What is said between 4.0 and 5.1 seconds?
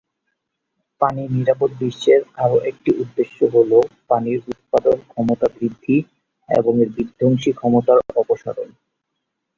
পানির উৎপাদন